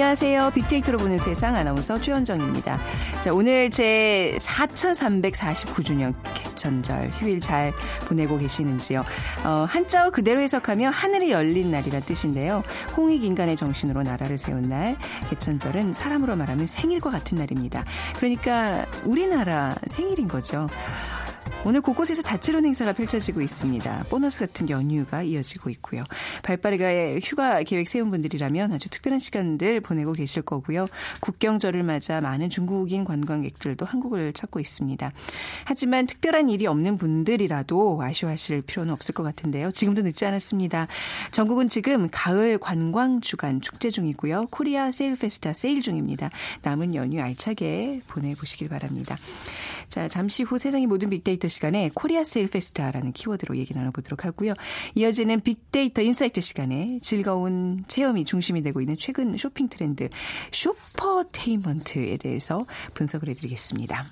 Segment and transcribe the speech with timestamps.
[0.00, 0.52] 안녕하세요.
[0.54, 2.80] 빅데이터로 보는 세상 아나운서 최현정입니다.
[3.20, 7.70] 자, 오늘 제 4349주년 개천절 휴일 잘
[8.06, 9.04] 보내고 계시는지요?
[9.44, 12.62] 어, 한자어 그대로 해석하면 하늘이 열린 날이란 뜻인데요.
[12.96, 14.96] 홍익 인간의 정신으로 나라를 세운 날,
[15.28, 17.84] 개천절은 사람으로 말하면 생일과 같은 날입니다.
[18.16, 20.66] 그러니까 우리나라 생일인 거죠.
[21.62, 24.04] 오늘 곳곳에서 다채로운 행사가 펼쳐지고 있습니다.
[24.08, 26.04] 보너스 같은 연휴가 이어지고 있고요.
[26.42, 30.88] 발빠르게 휴가 계획 세운 분들이라면 아주 특별한 시간들 보내고 계실 거고요.
[31.20, 35.12] 국경절을 맞아 많은 중국인 관광객들도 한국을 찾고 있습니다.
[35.64, 39.70] 하지만 특별한 일이 없는 분들이라도 아쉬워하실 필요는 없을 것 같은데요.
[39.70, 40.86] 지금도 늦지 않았습니다.
[41.30, 44.46] 전국은 지금 가을 관광 주간 축제 중이고요.
[44.50, 46.30] 코리아 세일 페스타 세일 중입니다.
[46.62, 49.18] 남은 연휴 알차게 보내보시길 바랍니다.
[49.90, 54.54] 자, 잠시 후 세상의 모든 빅데이터 시간에 코리아 세일 페스타라는 키워드로 얘기 나눠보도록 하고요.
[54.94, 60.08] 이어지는 빅데이터 insight 시간에 즐거운 체험이 중심이 되고 있는 최근 쇼핑 트렌드
[60.52, 64.06] shoppertainment에 대해서 분석을 해드리겠습니다.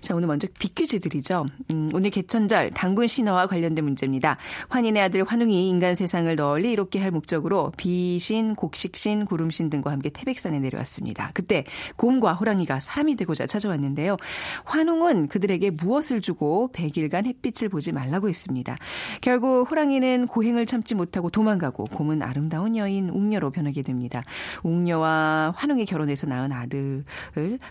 [0.00, 1.46] 자, 오늘 먼저 빅퀴즈 드리죠.
[1.72, 4.38] 음, 오늘 개천절 단군 신화와 관련된 문제입니다.
[4.68, 10.58] 환인의 아들 환웅이 인간 세상을 널리 이롭게 할 목적으로 비신, 곡식신, 구름신 등과 함께 태백산에
[10.58, 11.30] 내려왔습니다.
[11.34, 11.64] 그때
[11.96, 14.16] 곰과 호랑이가 사람이 되고자 찾아왔는데요.
[14.64, 18.76] 환웅은 그들에게 무엇을 주고 100일간 햇빛을 보지 말라고 했습니다.
[19.20, 24.22] 결국 호랑이는 고행을 참지 못하고 도망가고 곰은 아름다운 여인 웅녀로 변하게 됩니다.
[24.62, 27.04] 웅녀와 환웅이 결혼해서 낳은 아들을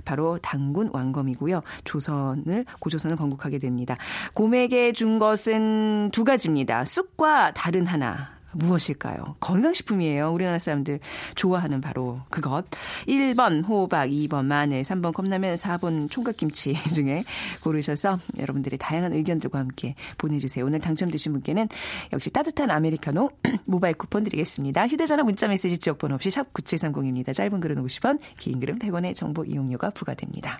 [0.06, 1.64] 바로 당군 왕검이고요.
[1.86, 3.98] 조선 조선을 고조선을 건국하게 됩니다.
[4.34, 6.86] 곰에게 준 것은 두 가지입니다.
[6.86, 8.40] 쑥과 다른 하나.
[8.52, 9.36] 무엇일까요?
[9.40, 10.32] 건강식품이에요.
[10.32, 11.00] 우리나라 사람들
[11.36, 12.66] 좋아하는 바로 그것.
[13.08, 17.26] 1번 호박, 2번 마늘, 3번 컵라면, 4번 총각김치 중에
[17.62, 20.66] 고르셔서 여러분들의 다양한 의견들과 함께 보내주세요.
[20.66, 21.70] 오늘 당첨되신 분께는
[22.12, 23.30] 역시 따뜻한 아메리카노
[23.66, 24.88] 모바일 쿠폰 드리겠습니다.
[24.88, 27.36] 휴대전화 문자메시지 지역번호 없이 샵 9730입니다.
[27.36, 30.60] 짧은 글은 50원, 긴 글은 100원의 정보 이용료가 부과됩니다.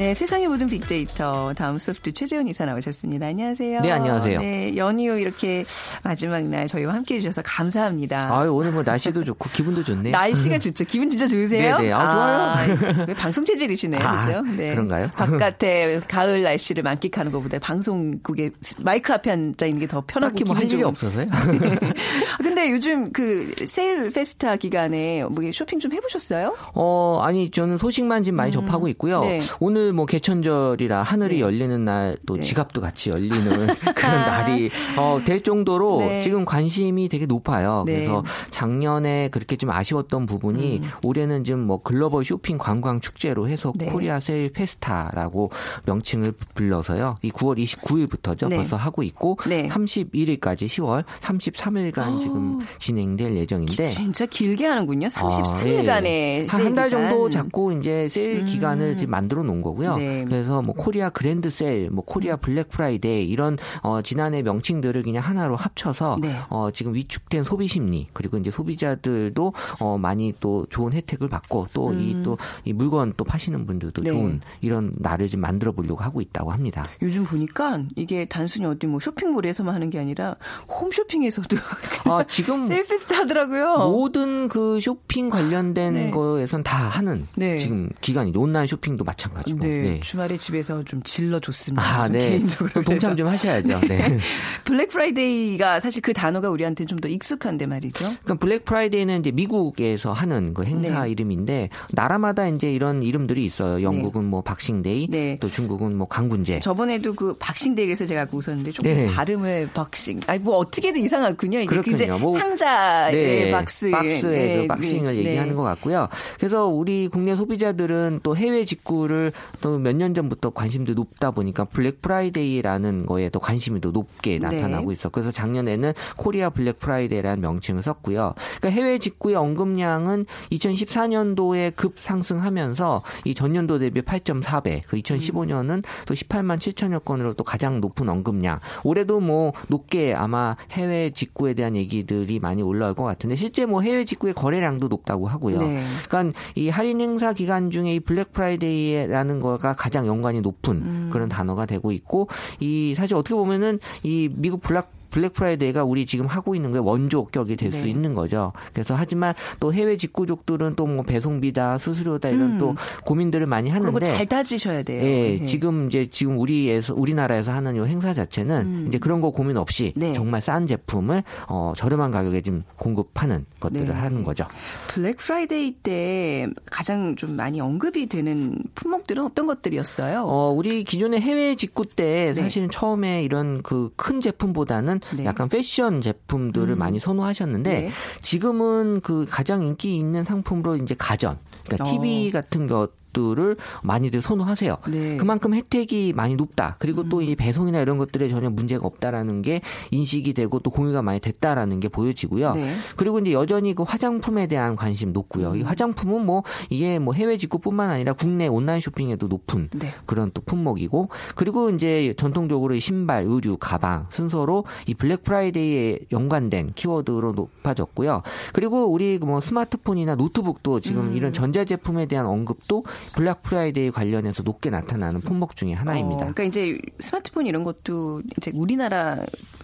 [0.00, 3.26] 네, 세상의 모든 빅데이터 다음 소프트 최재훈 이사 나오셨습니다.
[3.26, 3.80] 안녕하세요.
[3.82, 4.40] 네, 안녕하세요.
[4.40, 5.62] 네, 연휴 이렇게
[6.02, 8.30] 마지막 날 저희와 함께 해주셔서 감사합니다.
[8.34, 10.12] 아, 오늘 뭐 날씨도 좋고 기분도 좋네요.
[10.12, 10.86] 날씨가 좋죠.
[10.86, 11.76] 기분 진짜 좋으세요?
[11.76, 11.92] 네, 네.
[11.92, 12.76] 아, 좋아요.
[13.10, 14.40] 아, 방송 체질이시네요, 아, 그죠?
[14.56, 14.70] 네.
[14.70, 15.10] 그런가요?
[15.14, 20.64] 바깥에 가을 날씨를 만끽하는 것보다 방송국에 마이크 앞에 앉아 있는 게 더 편하고 딱히 뭐할
[20.64, 21.26] 일이 없어서요.
[22.42, 26.56] 근데 요즘 그 세일 페스타 기간에 뭐 쇼핑 좀 해보셨어요?
[26.74, 29.20] 어, 아니 저는 소식만 지금 많이 음, 접하고 있고요.
[29.20, 29.42] 네.
[29.58, 31.40] 오늘 뭐 개천절이라 하늘이 네.
[31.40, 32.42] 열리는 날 또 네.
[32.42, 33.40] 지갑도 같이 열리는
[33.94, 36.22] 그런 날이 어, 될 정도로 네.
[36.22, 37.84] 지금 관심이 되게 높아요.
[37.86, 37.94] 네.
[37.94, 40.90] 그래서 작년에 그렇게 좀 아쉬웠던 부분이 음.
[41.02, 43.86] 올해는 지금 뭐 글로벌 쇼핑 관광 축제로 해서 네.
[43.86, 45.50] 코리아 세일 페스타라고
[45.86, 47.16] 명칭을 불러서요.
[47.22, 48.48] 이 9월 29일부터죠.
[48.48, 48.56] 네.
[48.56, 52.18] 벌써 하고 있고 31일까지 10월 33일간 오.
[52.18, 55.08] 지금 진행될 예정인데 진짜 길게 하는군요.
[55.08, 56.46] 33일간의 아, 예.
[56.48, 58.44] 한달 정도 잡고 이제 세일 음.
[58.46, 59.96] 기간을 지금 만들어 놓은 거고요.
[59.96, 60.24] 네.
[60.24, 65.56] 그래서 뭐 코리아 그랜드 세일, 뭐 코리아 블랙 프라이데이 이런 어 지난해 명칭들을 그냥 하나로
[65.56, 66.34] 합쳐서 네.
[66.48, 71.90] 어 지금 위축된 소비 심리 그리고 이제 소비자들도 어 많이 또 좋은 혜택을 받고 또
[72.00, 72.76] 이 또이 음.
[72.76, 74.10] 물건 또 파시는 분들도 네.
[74.10, 76.84] 좋은 이런 날을 좀 만들어 보려고 하고 있다고 합니다.
[77.02, 80.36] 요즘 보니까 이게 단순히 어디 뭐 쇼핑몰에서만 하는 게 아니라
[80.68, 81.56] 홈쇼핑에서도
[82.04, 83.78] 아, 지금 세일 페스타 하더라고요.
[83.90, 86.10] 모든 그 쇼핑 관련된 네.
[86.10, 87.58] 거에선 다 하는 네.
[87.58, 90.00] 지금 기간이 온라인 쇼핑도 마찬가지고 네, 네.
[90.00, 92.02] 주말에 집에서 좀 질러 줬습니다.
[92.02, 92.30] 아, 네.
[92.30, 93.80] 개인적으로 동참 좀 하셔야죠.
[93.88, 94.18] 네.
[94.64, 98.04] 블랙 프라이데이가 사실 그 단어가 우리한테는 좀 더 익숙한데 말이죠.
[98.04, 101.10] 그러니까 블랙 프라이데이는 이제 미국에서 하는 그 행사 네.
[101.10, 103.82] 이름인데 나라마다 이제 이런 이름들이 있어요.
[103.82, 104.28] 영국은 네.
[104.28, 105.38] 뭐 박싱데이, 네.
[105.40, 106.60] 또 중국은 뭐 광군제.
[106.60, 109.06] 저번에도 그 박싱데이에서 제가 웃었는데 조금 네.
[109.06, 110.20] 발음을 boxing.
[110.26, 111.60] 아니 뭐 어떻게든 이상하군요.
[111.60, 113.50] 이게 이제 뭐 상자의 네.
[113.50, 116.08] 박스, 박스의 그 boxing을 얘기하는 것 같고요.
[116.38, 122.00] 그래서 우리 국내 소비자들은 또 해외 직구를 또 몇 년 전부터 관심도 높다 보니까 블랙
[122.02, 125.08] 프라이데이라는 거에 더 관심이 더 높게 나타나고 있어.
[125.08, 128.34] 그래서 작년에는 코리아 블랙 프라이데이 프라이데이라는 명칭을 썼고요.
[128.58, 136.58] 그러니까 해외 직구의 언급량은 2014년도에 급 상승하면서 이 전년도 대비 8.4배, 그 2015년은 또 18만
[136.58, 138.60] 7천여 건으로 또 가장 높은 언급량.
[138.84, 144.04] 올해도 뭐 높게 아마 해외 직구에 대한 얘기들이 많이 올라올 것 같은데 실제 뭐 해외
[144.04, 145.58] 직구의 거래량도 높다고 하고요.
[145.58, 145.84] 네.
[146.08, 151.10] 그러니까 이 할인 행사 기간 중에 이 블랙 프라이데이라는 거가 가장 연관이 높은 음.
[151.12, 152.28] 그런 단어가 되고 있고
[152.60, 157.56] 이 사실 어떻게 보면은 이 미국 블랙 블랙 프라이데이가 우리 지금 하고 있는 게 원조격이
[157.56, 157.90] 될수 네.
[157.90, 158.52] 있는 거죠.
[158.72, 162.58] 그래서 하지만 또 해외 직구족들은 또 뭐 배송비다, 수수료다 이런 음.
[162.58, 162.74] 또
[163.04, 165.02] 고민들을 많이 하는데 그리고 잘 따지셔야 돼요.
[165.04, 165.44] 예, 네.
[165.44, 168.84] 지금 이제 지금 우리에서 우리나라에서 하는 요 행사 자체는 음.
[168.88, 170.12] 이제 그런 거 고민 없이 네.
[170.14, 173.92] 정말 싼 제품을 어, 저렴한 가격에 지금 공급하는 것들을 네.
[173.92, 174.46] 하는 거죠.
[174.88, 180.24] 블랙 프라이데이 때 가장 좀 많이 언급이 되는 품목들은 어떤 것들이었어요?
[180.26, 182.42] 어, 우리 기존의 해외 직구 때 네.
[182.42, 185.24] 사실은 처음에 이런 그 큰 제품보다는 네.
[185.24, 186.78] 약간 패션 제품들을 음.
[186.78, 187.90] 많이 선호하셨는데 네.
[188.20, 191.90] 지금은 그 가장 인기 있는 상품으로 이제 가전, 그러니까 어.
[191.90, 194.78] TV 같은 것 것들을 많이들 선호하세요.
[194.88, 195.16] 네.
[195.16, 196.76] 그만큼 혜택이 많이 높다.
[196.78, 197.08] 그리고 음.
[197.08, 199.60] 또이 배송이나 이런 것들에 전혀 문제가 없다라는 게
[199.90, 202.52] 인식이 되고 또 공유가 많이 됐다라는 게 보여지고요.
[202.52, 202.74] 네.
[202.96, 205.52] 그리고 이제 여전히 그 화장품에 대한 관심 높고요.
[205.52, 205.56] 음.
[205.56, 209.92] 이 화장품은 뭐 이게 뭐 해외 직구뿐만 아니라 국내 온라인 쇼핑에도 높은 네.
[210.06, 217.32] 그런 또 품목이고 그리고 이제 전통적으로 신발, 의류, 가방 순서로 이 블랙 프라이데이에 연관된 키워드로
[217.32, 218.22] 높아졌고요.
[218.52, 221.16] 그리고 우리 뭐 스마트폰이나 노트북도 지금 음.
[221.16, 226.16] 이런 전자제품에 대한 언급도 블랙 프라이데이 관련해서 높게 나타나는 품목 중의 하나입니다.
[226.16, 229.18] 어, 그러니까 이제 스마트폰 이런 것도 이제 우리나라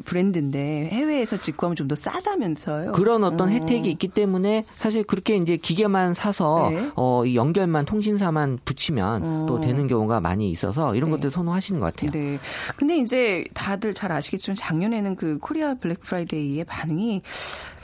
[0.05, 2.93] 브랜드인데 해외에서 직구하면 좀 더 싸다면서요.
[2.93, 3.53] 그런 어떤 어.
[3.53, 6.91] 혜택이 있기 때문에 사실 그렇게 이제 기계만 사서 네.
[6.97, 9.47] 어, 이 연결만 통신사만 붙이면 어.
[9.49, 11.17] 또 되는 경우가 많이 있어서 이런 네.
[11.17, 12.11] 것들 선호하시는 것 같아요.
[12.11, 12.39] 네.
[12.75, 17.23] 근데 이제 다들 잘 아시겠지만 작년에는 그 코리아 블랙 프라이데이의 반응이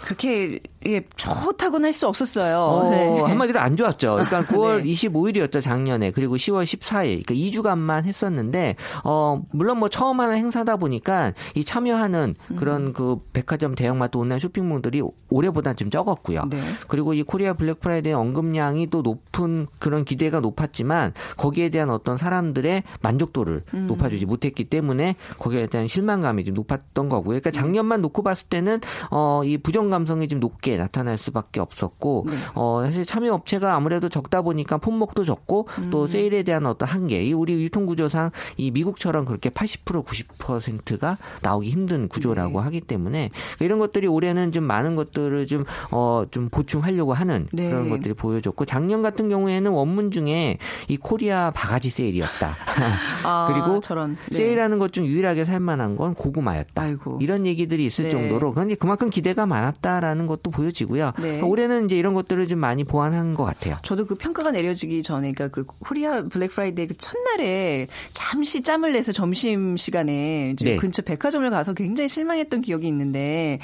[0.03, 2.59] 그렇게 예, 좋다고는 할 수 없었어요.
[2.59, 3.21] 어, 네.
[3.21, 4.13] 한마디로 안 좋았죠.
[4.13, 4.93] 그러니까 9월 네.
[4.93, 11.35] 25일이었죠 작년에 그리고 10월 14일 그러니까 2주간만 했었는데 어 물론 뭐 처음 하는 행사다 보니까
[11.55, 12.93] 이 참여하는 그런 음.
[12.95, 16.45] 그 백화점 대형마트 온라인 쇼핑몰들이 올해보다 좀 적었고요.
[16.49, 16.59] 네.
[16.89, 22.83] 그리고 이 코리아 블랙 프라이데이 언급량이 또 높은 그런 기대가 높았지만 거기에 대한 어떤 사람들의
[23.03, 23.87] 만족도를 음.
[23.87, 27.39] 높여주지 못했기 때문에 거기에 대한 실망감이 좀 높았던 거고요.
[27.39, 32.37] 그러니까 작년만 놓고 봤을 때는 어이 부정 감성이 좀 높게 나타날 수밖에 없었고 네.
[32.55, 35.91] 어 사실 참여 업체가 아무래도 적다 보니까 품목도 적고 음.
[35.91, 41.71] 또 세일에 대한 어떤 한계 이 우리 유통 구조상 이 미국처럼 그렇게 80% 90%가 나오기
[41.71, 42.65] 힘든 구조라고 네.
[42.65, 43.31] 하기 때문에
[43.61, 47.69] 이런 것들이 올해는 좀 많은 것들을 좀 어좀 좀 보충하려고 하는 네.
[47.71, 50.59] 그런 것들이 보여졌고 작년 같은 경우에는 원문 중에
[50.89, 52.53] 이 코리아 바가지 세일이었다.
[53.25, 54.17] 아, 그리고 저런.
[54.31, 54.37] 네.
[54.37, 56.83] 세일하는 것 중 유일하게 살만한 건 고구마였다.
[56.83, 57.19] 아이고.
[57.21, 58.11] 이런 얘기들이 있을 네.
[58.11, 59.93] 정도로 그런데 그만큼 기대가 많았 다.
[59.93, 61.13] 있다라는 것도 보여지고요.
[61.21, 61.41] 네.
[61.41, 63.77] 올해는 이제 이런 것들을 좀 많이 보완한 것 같아요.
[63.83, 69.13] 저도 그 평가가 내려지기 전에 그러니까 그 코리아 블랙 프라이데이 그 첫날에 잠시 짬을 내서
[69.13, 70.77] 점심 시간에 네.
[70.77, 73.59] 근처 백화점을 가서 굉장히 실망했던 기억이 있는데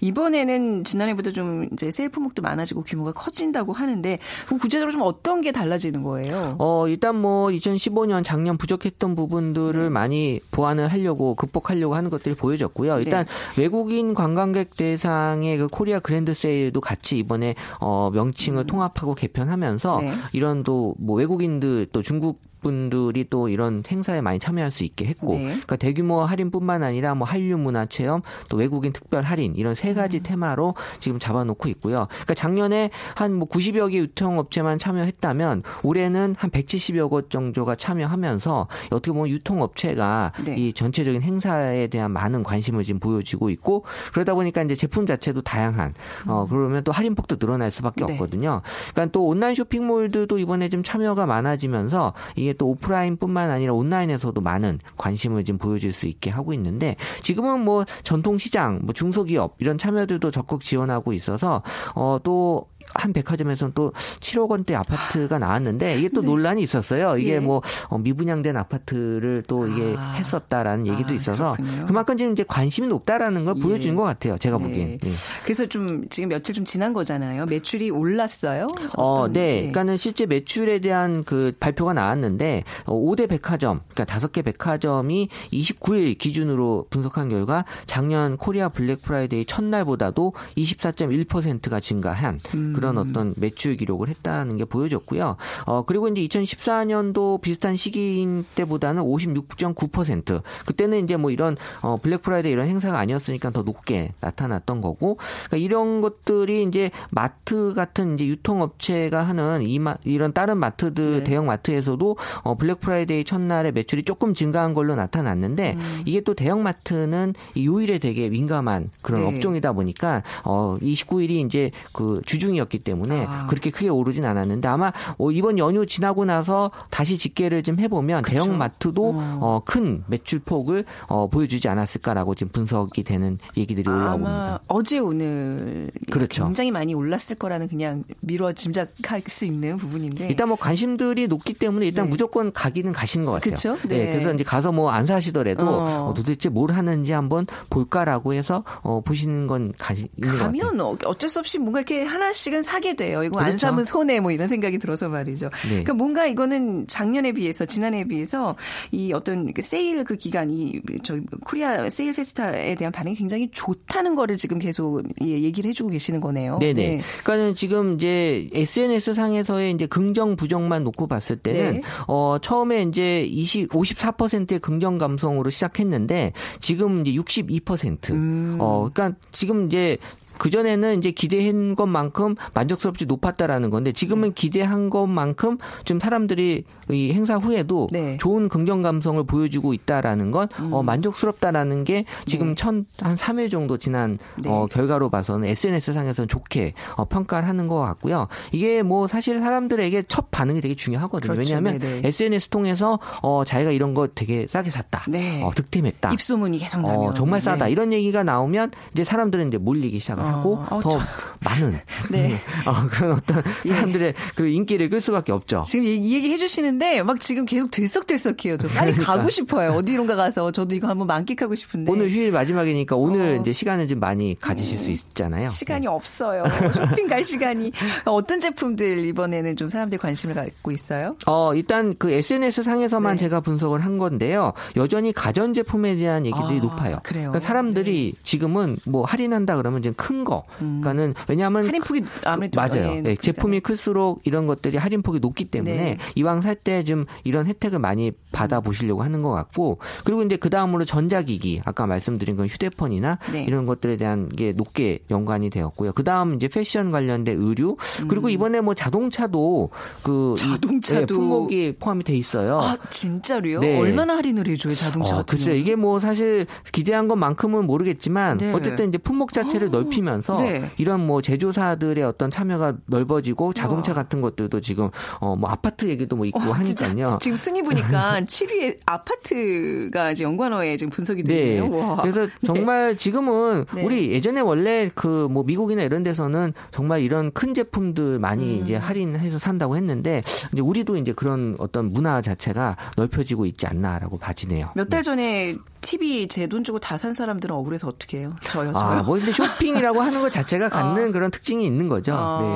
[0.00, 5.52] 이번에는 지난해보다 좀 이제 세일 품목도 많아지고 규모가 커진다고 하는데 그 구체적으로 좀 어떤 게
[5.52, 6.56] 달라지는 거예요?
[6.58, 9.88] 어 일단 뭐 2015년 작년 부족했던 부분들을 네.
[9.88, 12.98] 많이 보완을 하려고 극복하려고 하는 것들이 보여졌고요.
[12.98, 13.62] 일단 네.
[13.62, 18.66] 외국인 관광객 대상의 그 코리아 그랜드 세일도 같이 이번에 어 명칭을 음.
[18.66, 20.12] 통합하고 개편하면서 네.
[20.32, 25.34] 이런 또 뭐 외국인들 또 중국 분들이 또 이런 행사에 많이 참여할 수 있게 했고,
[25.34, 25.44] 네.
[25.44, 30.18] 그러니까 대규모 할인뿐만 아니라 뭐 한류 문화 체험, 또 외국인 특별 할인 이런 세 가지
[30.18, 30.22] 음.
[30.22, 32.06] 테마로 지금 잡아놓고 있고요.
[32.08, 39.12] 그러니까 작년에 한 뭐 90여 개 유통업체만 참여했다면 올해는 한 170여 곳 정도가 참여하면서 어떻게
[39.12, 40.56] 보면 유통업체가 네.
[40.56, 45.94] 이 전체적인 행사에 대한 많은 관심을 지금 보여주고 있고 그러다 보니까 이제 제품 자체도 다양한
[46.26, 46.48] 어 음.
[46.48, 48.12] 그러면 또 할인폭도 늘어날 수밖에 네.
[48.12, 48.62] 없거든요.
[48.92, 55.44] 그러니까 또 온라인 쇼핑몰들도 이번에 좀 참여가 많아지면서 이게 또 오프라인뿐만 아니라 온라인에서도 많은 관심을
[55.44, 60.62] 지금 보여줄 수 있게 하고 있는데 지금은 뭐 전통 시장, 뭐 중소기업 이런 참여들도 적극
[60.62, 61.62] 지원하고 있어서
[61.94, 66.26] 어 또 한 백화점에서는 또 7억 원대 아파트가 나왔는데 이게 또 네.
[66.26, 67.16] 논란이 있었어요.
[67.16, 67.40] 이게 예.
[67.40, 70.12] 뭐 어, 미분양된 아파트를 또 이게 아.
[70.12, 71.86] 했었다라는 얘기도 아, 있어서 그렇군요.
[71.86, 73.60] 그만큼 지금 이제 관심이 높다라는 걸 예.
[73.60, 74.38] 보여주는 것 같아요.
[74.38, 74.64] 제가 네.
[74.64, 74.98] 보기엔.
[74.98, 75.10] 네.
[75.44, 77.46] 그래서 좀 지금 며칠 좀 지난 거잖아요.
[77.46, 78.66] 매출이 올랐어요?
[78.96, 79.56] 어, 네.
[79.56, 86.86] 그러니까는 실제 매출에 대한 그 발표가 나왔는데 5대 어, 백화점, 그러니까 5개 백화점이 29일 기준으로
[86.90, 92.72] 분석한 결과 작년 코리아 블랙 프라이데이 첫날보다도 24.1%가 증가한 음.
[92.82, 95.36] 그런 어떤 매출 기록을 했다는 게 보여졌고요.
[95.66, 102.50] 어, 그리고 이제 2014년도 비슷한 시기인 때보다는 56.9% 그때는 이제 뭐 이런 어, 블랙 프라이데이
[102.50, 109.22] 이런 행사가 아니었으니까 더 높게 나타났던 거고 그러니까 이런 것들이 이제 마트 같은 이제 유통업체가
[109.22, 111.24] 하는 이마, 이런 다른 마트들 네.
[111.24, 116.02] 대형 마트에서도 어, 블랙 프라이데이 첫날에 매출이 조금 증가한 걸로 나타났는데 음.
[116.04, 119.26] 이게 또 대형 마트는 요일에 되게 민감한 그런 네.
[119.28, 123.46] 업종이다 보니까 어 29일이 이제 그 주중이었기 때문에 아.
[123.48, 128.32] 그렇게 크게 오르진 않았는데 아마 어, 이번 연휴 지나고 나서 다시 집계를 좀 해보면 그쵸.
[128.32, 129.38] 대형 마트도 어.
[129.40, 134.60] 어, 큰 매출 폭을 어, 보여주지 않았을까라고 지금 분석이 되는 얘기들이 올라오고 있습니다.
[134.68, 136.44] 어제 오늘 그렇죠.
[136.44, 141.86] 굉장히 많이 올랐을 거라는 그냥 미뤄 짐작할 수 있는 부분인데 일단 뭐 관심들이 높기 때문에
[141.86, 142.10] 일단 네.
[142.10, 143.50] 무조건 가기는 가시는 것 같아요.
[143.50, 143.88] 그렇죠.
[143.88, 144.04] 네.
[144.04, 144.12] 네.
[144.12, 146.08] 그래서 이제 가서 뭐 안 사시더라도 어.
[146.10, 146.14] 어.
[146.14, 150.08] 도대체 뭘 하는지 한번 볼까라고 해서 어, 보시는 건 가시.
[150.20, 153.22] 가면 어쩔 수 없이 뭔가 이렇게 하나씩은 사게 돼요.
[153.24, 153.52] 이거 그렇죠.
[153.52, 155.50] 안 사면 손해 뭐 이런 생각이 들어서 말이죠.
[155.64, 155.68] 네.
[155.68, 158.56] 그러니까 뭔가 이거는 작년에 비해서 지난해에 비해서
[158.90, 164.36] 이 어떤 그 세일 그 기간이 저 코리아 세일 페스타에 대한 반응이 굉장히 좋다는 거를
[164.36, 166.58] 지금 계속 예, 얘기를 해주고 계시는 거네요.
[166.58, 166.72] 네네.
[166.74, 167.00] 네.
[167.24, 171.82] 그러니까는 지금 이제 SNS 상에서의 이제 긍정 부정만 놓고 봤을 때는 네.
[172.06, 178.10] 어 처음에 이제 20 54%의 긍정 감성으로 시작했는데 지금 이제 62%.
[178.10, 178.56] 음.
[178.60, 179.98] 어 그러니까 지금 이제
[180.38, 184.34] 그 전에는 이제 기대한 것만큼 만족스럽지 높았다라는 건데 지금은 네.
[184.34, 188.16] 기대한 것만큼 좀 사람들이 이 행사 후에도 네.
[188.18, 190.72] 좋은 긍정 감성을 보여주고 있다라는 건 음.
[190.72, 192.54] 어, 만족스럽다라는 게 지금 네.
[192.54, 194.50] 천한 3회 정도 지난 네.
[194.50, 198.28] 어, 결과로 봐서는 SNS 상에서는 좋게 어, 평가를 하는 것 같고요.
[198.52, 201.32] 이게 뭐 사실 사람들에게 첫 반응이 되게 중요하거든요.
[201.32, 201.50] 그렇죠.
[201.50, 202.08] 왜냐하면 네네.
[202.08, 205.04] SNS 통해서 어, 자기가 이런 거 되게 싸게 샀다.
[205.08, 205.42] 네.
[205.42, 206.12] 어, 득템했다.
[206.12, 207.66] 입소문이 계속 나면 어, 정말 싸다.
[207.66, 207.72] 네.
[207.72, 211.00] 이런 얘기가 나오면 이제 사람들은 이제 몰리기 시작을 하고 어, 더 저...
[211.40, 211.78] 많은
[212.10, 212.38] 네.
[212.66, 213.70] 어, 그런 어떤 예.
[213.70, 214.14] 사람들의 예.
[214.34, 215.64] 그 인기를 끌 수밖에 없죠.
[215.66, 218.56] 지금 이 얘기 해주시는 하는데 막 지금 계속 들썩들썩해요.
[218.58, 219.16] 저 빨리 그러니까.
[219.16, 219.72] 가고 싶어요.
[219.72, 221.90] 어디론가 가서 저도 이거 한번 만끽하고 싶은데.
[221.90, 223.40] 오늘 휴일 마지막이니까 오늘 어.
[223.40, 225.48] 이제 시간을 좀 많이 가지실 수 있잖아요.
[225.48, 225.86] 시간이 네.
[225.88, 226.44] 없어요.
[226.72, 227.72] 쇼핑 갈 시간이
[228.04, 231.16] 어떤 제품들 이번에는 좀 사람들이 관심을 갖고 있어요?
[231.26, 233.24] 어 일단 그 SNS 상에서만 네.
[233.24, 234.52] 제가 분석을 한 건데요.
[234.76, 236.98] 여전히 가전 제품에 대한 얘기들이 아, 높아요.
[237.02, 237.30] 그래요.
[237.30, 238.20] 그러니까 사람들이 네.
[238.22, 240.44] 지금은 뭐 할인한다 그러면 좀큰 거.
[240.60, 240.80] 음.
[240.80, 243.00] 그러니까는 왜냐하면 할인폭이 아무래도 맞아요.
[243.02, 245.98] 네, 제품이 클수록 이런 것들이 할인폭이 높기 때문에 네.
[246.14, 250.84] 이왕 살때 때좀 이런 혜택을 많이 받아 보시려고 하는 것 같고 그리고 이제 그 다음으로
[250.84, 253.44] 전자기기 아까 말씀드린 건 휴대폰이나 네.
[253.44, 255.92] 이런 것들에 대한 게 높게 연관이 되었고요.
[255.92, 257.76] 그 다음 이제 패션 관련된 의류
[258.08, 258.30] 그리고 음.
[258.30, 259.70] 이번에 뭐 자동차도
[260.02, 262.58] 그 자동차도 네, 품목이 포함이 돼 있어요.
[262.58, 263.60] 아 진짜로요?
[263.60, 263.78] 네.
[263.78, 265.18] 얼마나 할인을 해줘요 자동차?
[265.18, 268.52] 어, 글쎄 이게 뭐 사실 기대한 것만큼은 모르겠지만 네.
[268.52, 270.70] 어쨌든 이제 품목 자체를 넓히 면서 네.
[270.76, 274.90] 이런 뭐 제조사들의 어떤 참여가 넓어지고 자동차 같은 것들도 지금
[275.20, 277.18] 어 뭐 아파트 얘기도 뭐 있고 어, 하니까요.
[277.20, 281.68] 지금 순위 보니까 7위에 아파트가 이제 연관어에 지금 분석이 되네요.
[281.68, 281.96] 네.
[282.02, 282.32] 그래서 네.
[282.46, 283.82] 정말 지금은 네.
[283.84, 288.62] 우리 예전에 원래 그 뭐 미국이나 이런 데서는 정말 이런 큰 제품들 많이 음.
[288.62, 290.20] 이제 할인해서 산다고 했는데
[290.52, 294.70] 이제 우리도 이제 그런 어떤 문화 자체가 넓혀지고 있지 않나라고 봐지네요.
[294.74, 298.32] 몇 달 전에 TV 제 돈 주고 다 산 사람들은 억울해서 어떻게 해요?
[298.44, 298.82] 저요, 저요.
[298.82, 301.12] 아, 뭐 근데 쇼핑이라고 하는 것 자체가 갖는 아.
[301.12, 302.14] 그런 특징이 있는 거죠.
[302.14, 302.48] 아, 네.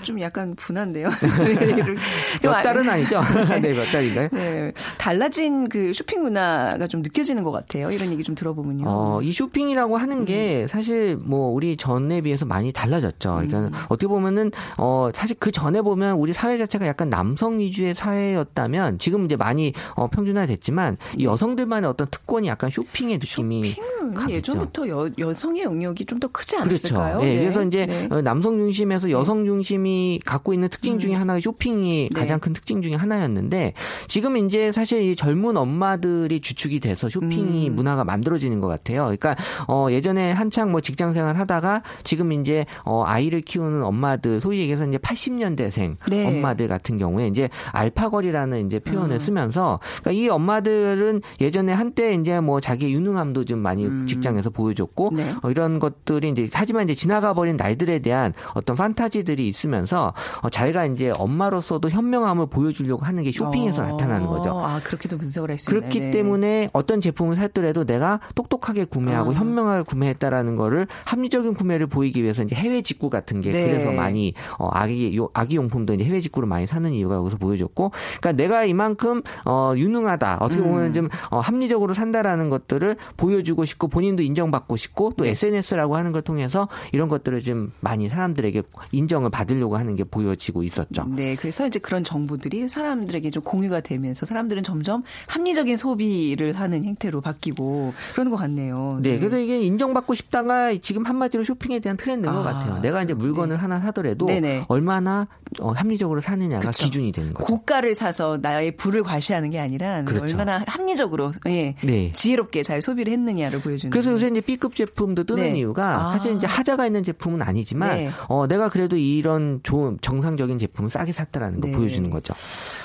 [0.00, 1.10] 아, 좀 약간 분한데요.
[2.42, 3.20] 몇 달은 아니죠.
[3.60, 4.28] 네, 몇 달인가요?
[4.32, 4.72] 네.
[4.98, 7.90] 달라진 그 쇼핑 문화가 좀 느껴지는 것 같아요.
[7.90, 8.84] 이런 얘기 좀 들어보면요.
[8.86, 10.66] 어, 이 쇼핑이라고 하는 게 음.
[10.66, 13.30] 사실 뭐 우리 전에 비해서 많이 달라졌죠.
[13.34, 13.70] 그러니까 음.
[13.88, 19.26] 어떻게 보면은 어, 사실 그 전에 보면 우리 사회 자체가 약간 남성 위주의 사회였다면 지금
[19.26, 21.24] 이제 많이 어, 평준화됐지만 이 네.
[21.24, 27.18] 여성들만의 어떤 특권이 약간 쇼핑의 느낌이 쇼핑은 예전부터 여, 여성의 영역이 좀 더 크지 않았을까요?
[27.18, 27.24] 그렇죠.
[27.24, 27.32] 네.
[27.32, 27.40] 네.
[27.40, 28.06] 그래서 이제 네.
[28.10, 29.12] 어, 남성 중심에서 네.
[29.14, 31.20] 여성 중심이 갖고 있는 특징 중에 음.
[31.20, 32.20] 하나가 쇼핑이 네.
[32.20, 33.72] 가장 큰 특징 중에 하나였는데
[34.06, 37.74] 지금 이제 사실 이 젊은 엄마들이 주축이 돼서 쇼핑이 음.
[37.74, 39.04] 문화가 만들어지는 것 같아요.
[39.04, 39.34] 그러니까
[39.66, 44.86] 어 예전에 한창 뭐 직장 생활 하다가 지금 이제 어 아이를 키우는 엄마들 소위 얘기해서
[44.86, 46.26] 이제 80년대생 네.
[46.26, 49.18] 엄마들 같은 경우에 이제 알파걸이라는 이제 표현을 음.
[49.18, 54.06] 쓰면서 그러니까 이 엄마들은 예전에 한때 이제 뭐뭐 자기의 유능함도 좀 많이 음.
[54.06, 55.34] 직장에서 보여줬고 네.
[55.42, 60.12] 어, 이런 것들이 이제 하지만 이제 지나가 버린 날들에 대한 어떤 판타지들이 있으면서
[60.42, 63.86] 어, 자기가 이제 엄마로서도 현명함을 보여주려고 하는 게 쇼핑에서 어.
[63.86, 64.50] 나타나는 거죠.
[64.58, 65.80] 아 그렇게도 분석을 할 수 있네.
[65.80, 66.10] 그렇기 네.
[66.10, 69.32] 때문에 어떤 제품을 샀더라도 내가 똑똑하게 구매하고 어.
[69.34, 73.66] 현명하게 구매했다라는 거를 합리적인 구매를 보이기 위해서 이제 해외 직구 같은 게 네.
[73.66, 78.32] 그래서 많이 어, 아기 아기 용품도 이제 해외 직구를 많이 사는 이유가 여기서 보여줬고, 그러니까
[78.32, 80.92] 내가 이만큼 어, 유능하다 어떻게 보면 음.
[80.92, 85.30] 좀 어, 합리적으로 산다라는 것들을 보여주고 싶고 본인도 인정받고 싶고 또 네.
[85.30, 91.06] SNS라고 하는 걸 통해서 이런 것들을 좀 많이 사람들에게 인정을 받으려고 하는 게 보여지고 있었죠.
[91.08, 97.20] 네, 그래서 이제 그런 정보들이 사람들에게 좀 공유가 되면서 사람들은 점점 합리적인 소비를 하는 행태로
[97.20, 98.98] 바뀌고 그러는 것 같네요.
[99.02, 99.18] 네, 네.
[99.18, 102.80] 그래서 이게 인정받고 싶다가 지금 한마디로 쇼핑에 대한 트렌드인 아, 것 같아요.
[102.80, 103.60] 내가 이제 물건을 네.
[103.60, 104.64] 하나 사더라도 네네.
[104.68, 105.28] 얼마나
[105.58, 106.84] 어, 합리적으로 사느냐가 그쵸.
[106.84, 107.46] 기준이 되는 거죠.
[107.46, 110.24] 고가를 사서 나의 부를 과시하는 게 아니라 그렇죠.
[110.24, 112.12] 얼마나 합리적으로 예, 네.
[112.12, 113.90] 지혜롭게 잘 소비를 했느냐를 보여주는.
[113.90, 115.58] 그래서 요새 이제 B급 제품도 뜨는 네.
[115.58, 116.12] 이유가 아.
[116.12, 118.10] 사실 이제 하자가 있는 제품은 아니지만 네.
[118.28, 121.74] 어, 내가 그래도 이런 좋은 정상적인 제품을 싸게 샀다라는 거 네.
[121.74, 122.32] 보여주는 거죠.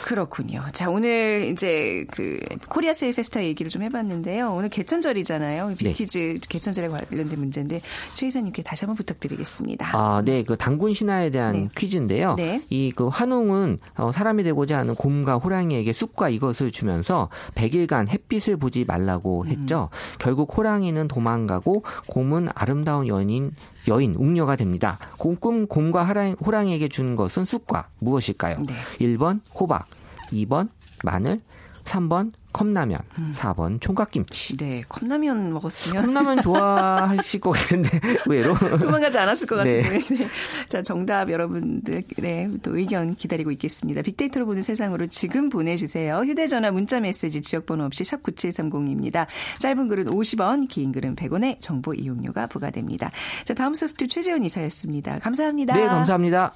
[0.03, 0.63] 그렇군요.
[0.72, 4.53] 자 오늘 이제 그 코리아 세일 페스타 얘기를 좀 해봤는데요.
[4.53, 5.75] 오늘 개천절이잖아요.
[5.77, 6.39] 비퀴즈 네.
[6.50, 7.81] 개천절에 관련된 문제인데
[8.13, 9.91] 최 이사님께 다시 한번 부탁드리겠습니다.
[9.98, 11.69] 아, 네, 그 단군 신화에 대한 네.
[11.75, 12.36] 퀴즈인데요.
[12.36, 12.54] 네.
[12.69, 19.43] 이그 환웅은 어, 사람이 되고자 하는 곰과 호랑이에게 쑥과 이것을 주면서 100일간 햇빛을 보지 말라고
[19.43, 19.47] 음.
[19.47, 19.89] 했죠.
[19.91, 20.17] 음.
[20.19, 23.51] 결국 호랑이는 도망가고 곰은 아름다운 여인
[23.88, 24.97] 여인, 웅녀가 됩니다.
[25.17, 26.05] 곰꿈 곰과
[26.43, 28.57] 호랑이에게 준 것은 쑥과 무엇일까요?
[28.65, 28.74] 네.
[29.00, 29.88] 1번 호박,
[30.31, 30.69] 2번
[31.03, 31.41] 마늘,
[31.85, 33.33] 3번 컵라면, 음.
[33.35, 34.55] 4번 총각김치.
[34.57, 37.89] 네, 컵라면 먹었으면 컵라면 좋아하실 것 같은데
[38.27, 39.81] 왜로 도망가지 않았을 것 네.
[39.81, 40.15] 같은데.
[40.15, 40.27] 네.
[40.69, 44.01] 자, 정답 여러분들의 또 의견 기다리고 있겠습니다.
[44.01, 46.19] 빅데이터로 보는 세상으로 지금 보내주세요.
[46.19, 49.27] 휴대전화, 문자메시지, 지역번호 없이 샵 #9730입니다.
[49.59, 53.11] 짧은 글은 50원, 긴 글은 100원의 정보 이용료가 부과됩니다.
[53.43, 55.19] 자, 다음 소프트 최재원 이사였습니다.
[55.19, 55.75] 감사합니다.
[55.75, 56.53] 네, 감사합니다.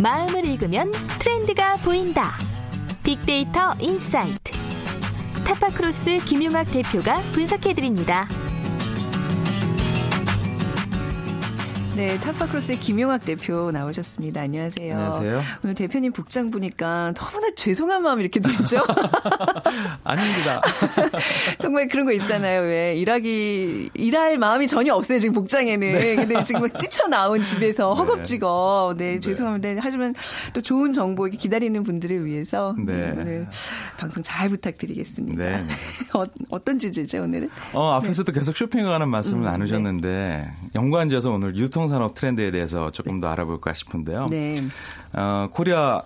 [0.00, 2.34] 마음을 읽으면 트렌드가 보인다.
[3.02, 4.52] 빅데이터 insight.
[5.44, 8.28] 타파크로스 김용학 대표가 분석해드립니다.
[11.98, 14.42] 네, 타파크로스의 김용학 대표 나오셨습니다.
[14.42, 14.94] 안녕하세요.
[14.94, 15.42] 안녕하세요.
[15.64, 18.84] 오늘 대표님 복장 보니까 너무나 죄송한 마음 이렇게 들죠?
[20.04, 20.62] 아닙니다.
[21.58, 22.60] 정말 그런 거 있잖아요.
[22.60, 25.18] 왜 일하기 일할 마음이 전혀 없어요.
[25.18, 25.98] 지금 복장에는.
[25.98, 26.14] 네.
[26.14, 27.98] 근데 지금 막 뛰쳐나온 집에서 네.
[27.98, 28.96] 허겁지겁.
[28.96, 29.20] 네, 네.
[29.20, 29.80] 죄송합니다.
[29.82, 30.14] 하지만
[30.52, 33.10] 또 좋은 정보 기다리는 분들을 위해서 네.
[33.10, 33.48] 오늘
[33.98, 35.44] 방송 잘 부탁드리겠습니다.
[35.44, 35.66] 네.
[36.48, 37.50] 어, 떤 주제죠 오늘은?
[37.72, 43.20] 어 앞에서도 계속 쇼핑에 관한 말씀을 음, 나누셨는데 연관지어서 오늘 유통 산업 트렌드에 대해서 조금
[43.20, 44.26] 더 알아볼까 싶은데요.
[44.30, 44.62] 네.
[45.12, 46.02] 어, 코리아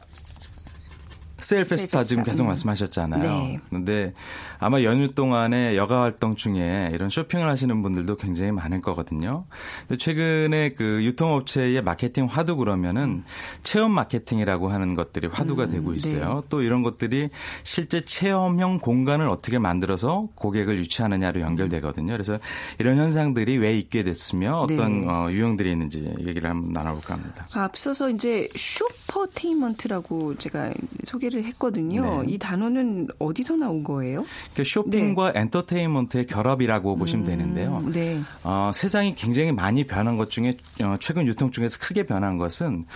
[1.43, 2.49] 세일 페스타 지금 계속 음.
[2.49, 3.23] 말씀하셨잖아요.
[3.23, 3.61] 네.
[3.69, 4.15] 근데
[4.59, 9.45] 아마 연휴 동안에 여가 활동 중에 이런 쇼핑을 하시는 분들도 굉장히 많을 거거든요.
[9.81, 13.25] 근데 최근에 그 유통업체의 마케팅 화두 그러면은
[13.63, 16.35] 체험 마케팅이라고 하는 것들이 화두가 음, 되고 있어요.
[16.43, 16.47] 네.
[16.49, 17.29] 또 이런 것들이
[17.65, 22.13] 실제 체험형 공간을 어떻게 만들어서 고객을 유치하느냐로 연결되거든요.
[22.13, 22.39] 그래서
[22.79, 25.07] 이런 현상들이 왜 있게 됐으며 어떤 네.
[25.09, 27.47] 어, 유형들이 있는지 얘기를 한번 나눠볼까 합니다.
[27.53, 30.73] 앞서서 이제 shoppertainment라고 제가
[31.05, 32.23] 소개를 했거든요.
[32.23, 32.33] 네.
[32.33, 34.25] 이 단어는 어디서 나온 거예요?
[34.53, 35.41] 그러니까 쇼핑과 네.
[35.41, 37.83] 엔터테인먼트의 결합이라고 음, 보시면 되는데요.
[37.93, 38.21] 네.
[38.43, 42.87] 어, 세상이 굉장히 많이 변한 것 중에 어, 최근 유통 중에서 크게 변한 것은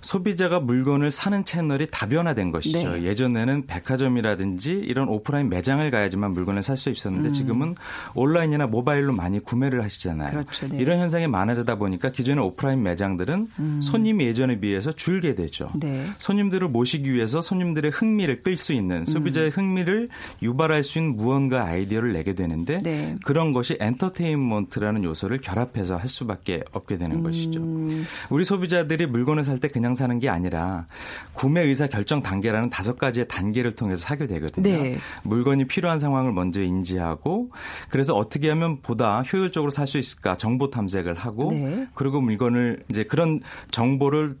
[0.00, 2.92] 소비자가 물건을 사는 채널이 다변화된 것이죠.
[2.94, 3.02] 네.
[3.02, 7.32] 예전에는 백화점이라든지 이런 오프라인 매장을 가야지만 물건을 살 수 있었는데 음.
[7.32, 7.74] 지금은
[8.14, 10.30] 온라인이나 모바일로 많이 구매를 하시잖아요.
[10.30, 10.78] 그렇죠, 네.
[10.78, 13.80] 이런 현상이 많아지다 보니까 기존의 오프라인 매장들은 음.
[13.82, 15.70] 손님이 예전에 비해서 줄게 되죠.
[15.74, 16.06] 네.
[16.18, 19.50] 손님들을 모시기 위해서 손님들 의 흥미를 끌 수 있는 소비자의 음.
[19.50, 20.08] 흥미를
[20.42, 23.14] 유발할 수 있는 무언가 아이디어를 내게 되는데 네.
[23.24, 27.60] 그런 것이 엔터테인먼트라는 요소를 결합해서 할 수밖에 없게 되는 것이죠.
[27.60, 28.04] 음.
[28.30, 30.86] 우리 소비자들이 물건을 살 때 그냥 사는 게 아니라
[31.32, 34.68] 구매 의사 결정 단계라는 다섯 가지의 단계를 통해서 하게 되거든요.
[34.68, 34.98] 네.
[35.22, 37.50] 물건이 필요한 상황을 먼저 인지하고
[37.88, 41.86] 그래서 어떻게 하면 보다 효율적으로 살 수 있을까 정보 탐색을 하고 네.
[41.94, 44.36] 그리고 물건을 이제 그런 정보를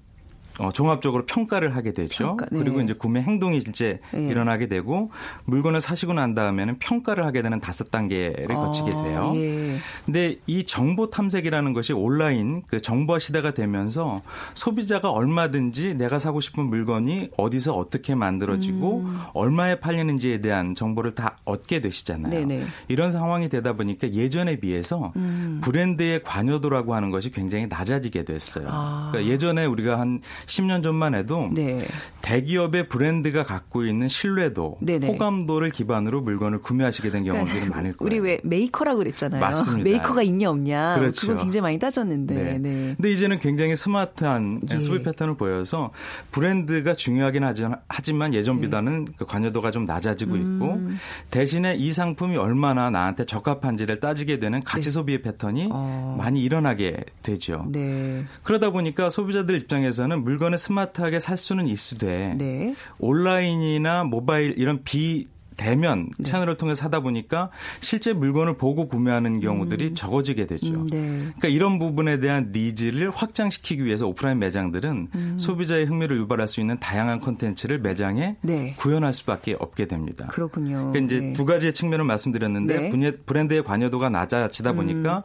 [0.58, 2.24] 어, 종합적으로 평가를 하게 되죠.
[2.24, 2.58] 평가, 네.
[2.58, 4.28] 그리고 이제 구매 행동이 실제 네.
[4.28, 5.10] 일어나게 되고
[5.44, 9.32] 물건을 사시고 난 다음에는 평가를 하게 되는 다섯 단계를 아, 거치게 돼요.
[9.36, 9.76] 예.
[10.04, 14.22] 근데 이 정보 탐색이라는 것이 온라인 그 정보화 시대가 되면서
[14.54, 19.20] 소비자가 얼마든지 내가 사고 싶은 물건이 어디서 어떻게 만들어지고 음.
[19.34, 22.32] 얼마에 팔리는지에 대한 정보를 다 얻게 되시잖아요.
[22.32, 22.64] 네네.
[22.88, 25.60] 이런 상황이 되다 보니까 예전에 비해서 음.
[25.62, 28.66] 브랜드의 관여도라고 하는 것이 굉장히 낮아지게 됐어요.
[28.70, 29.08] 아.
[29.12, 31.86] 그러니까 예전에 우리가 한 10년 전만 해도 네.
[32.22, 35.06] 대기업의 브랜드가 갖고 있는 신뢰도, 네네.
[35.06, 38.06] 호감도를 기반으로 물건을 구매하시게 된 경우들이 그러니까 많을 거예요.
[38.06, 39.40] 우리 왜 메이커라고 그랬잖아요.
[39.40, 39.84] 맞습니다.
[39.88, 40.98] 메이커가 있냐 없냐.
[40.98, 41.26] 그렇죠.
[41.28, 42.34] 그거 굉장히 많이 따졌는데.
[42.34, 42.58] 네.
[42.58, 42.94] 네.
[42.96, 44.80] 근데 이제는 굉장히 스마트한 예.
[44.80, 45.90] 소비 패턴을 보여서
[46.30, 47.44] 브랜드가 중요하긴
[47.88, 49.12] 하지만 예전보다는 네.
[49.16, 50.98] 그 관여도가 좀 낮아지고 있고 음.
[51.30, 54.90] 대신에 이 상품이 얼마나 나한테 적합한지를 따지게 되는 가치 네.
[54.90, 56.16] 소비의 패턴이 어.
[56.18, 57.66] 많이 일어나게 되죠.
[57.70, 58.24] 네.
[58.42, 62.74] 그러다 보니까 소비자들 입장에서는 물건을 스마트하게 살 수는 있으되 네.
[62.98, 66.24] 온라인이나 모바일 이런 비 대면 네.
[66.24, 69.94] 채널을 통해 사다 보니까 실제 물건을 보고 구매하는 경우들이 음.
[69.94, 70.66] 적어지게 되죠.
[70.68, 71.18] 음, 네.
[71.18, 75.36] 그러니까 이런 부분에 대한 needs를 확장시키기 위해서 오프라인 매장들은 음.
[75.38, 78.74] 소비자의 흥미를 유발할 수 있는 다양한 콘텐츠를 매장에 네.
[78.78, 80.26] 구현할 수밖에 없게 됩니다.
[80.28, 80.90] 그렇군요.
[80.92, 81.32] 그러니까 이제 네.
[81.32, 83.10] 두 가지의 측면을 말씀드렸는데 네.
[83.24, 84.76] 브랜드의 관여도가 낮아지다 음.
[84.76, 85.22] 보니까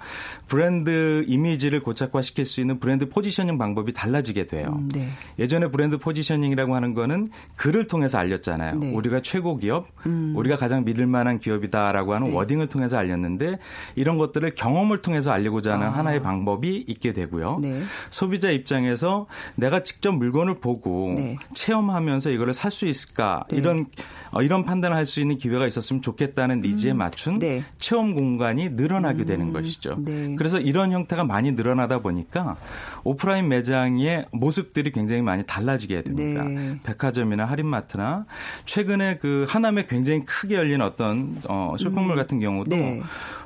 [0.48, 4.78] 브랜드 이미지를 고착화시킬 수 있는 브랜드 positioning 방법이 달라지게 돼요.
[4.80, 5.10] 음, 네.
[5.39, 8.80] 예전에 브랜드 포지셔닝이라고 하는 거는 글을 통해서 알렸잖아요.
[8.94, 9.88] 우리가 최고 기업
[10.21, 10.34] 음.
[10.36, 12.36] 우리가 가장 믿을 만한 기업이다라고 하는 네.
[12.36, 13.57] 워딩을 통해서 알렸는데
[13.95, 15.89] 이런 것들을 경험을 통해서 알리고자 하는 아.
[15.91, 17.60] 하나의 방법이 있게 되고요.
[17.62, 17.81] 네.
[18.10, 21.38] 소비자 입장에서 내가 직접 물건을 보고 네.
[21.53, 23.57] 체험하면서 이거를 살 수 있을까 네.
[23.57, 23.86] 이런
[24.32, 27.00] 어, 이런 판단을 할 수 있는 기회가 있었으면 좋겠다는 니즈에 음.
[27.00, 27.63] 맞춘 네.
[27.80, 29.26] 체험 공간이 늘어나게 음.
[29.26, 29.96] 되는 것이죠.
[29.98, 30.36] 네.
[30.38, 32.56] 그래서 이런 형태가 많이 늘어나다 보니까
[33.04, 36.46] 오프라인 매장의 모습들이 굉장히 많이 달라지게 됩니다.
[36.84, 38.26] 백화점이나 할인마트나
[38.65, 42.15] 최근에 그 하남에 굉장히 굉장히 크게 열린 어떤 어, 쇼핑몰 음.
[42.15, 43.02] 같은 경우도 네.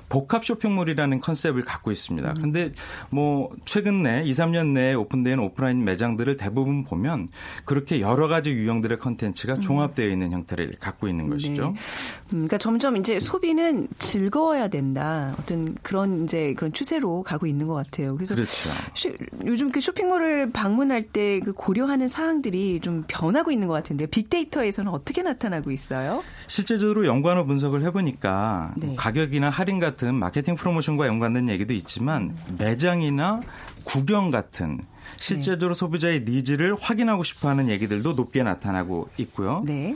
[0.10, 2.30] 복합 쇼핑몰이라는 컨셉을 갖고 있습니다.
[2.30, 2.42] 음.
[2.42, 2.72] 근데
[3.10, 7.30] 뭐 최근 내 2, 3년 내에 오픈된 오프라인 매장들을 대부분 보면
[7.64, 9.62] 그렇게 여러 가지 유형들의 컨텐츠가 음.
[9.62, 11.70] 종합되어 있는 형태를 갖고 있는 것이죠.
[11.70, 11.80] 네.
[12.30, 15.36] 그러니까 점점 이제 소비는 즐거워야 된다.
[15.40, 18.16] 어떤 그런 이제 그런 추세로 가고 있는 것 같아요.
[18.16, 18.70] 그래서 그렇죠.
[18.94, 19.10] 쇼,
[19.46, 25.22] 요즘 그 쇼핑몰을 방문할 때 그 고려하는 사항들이 좀 변하고 있는 것 같은데 빅데이터에서는 어떻게
[25.22, 26.24] 나타나고 있어요?
[26.48, 28.96] 실제적으로 연관어 분석을 해보니까 네.
[28.96, 33.42] 가격이나 할인 같은 마케팅 프로모션과 연관된 얘기도 있지만 매장이나
[33.84, 34.82] 구경 같은
[35.18, 35.80] 실제적으로 네.
[35.80, 39.64] 소비자의 needs를 확인하고 싶어 하는 얘기들도 높게 나타나고 있고요.
[39.66, 39.96] 네.